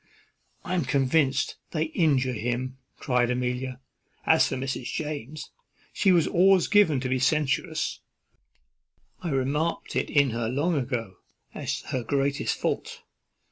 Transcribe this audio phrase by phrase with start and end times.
[0.65, 3.79] "I am convinced they injure him," cries Amelia.
[4.25, 4.85] "As for Mrs.
[4.85, 5.51] James,
[5.93, 7.99] she was always given to be censorious;
[9.21, 11.17] I remarked it in her long ago,
[11.53, 13.03] as her greatest fault.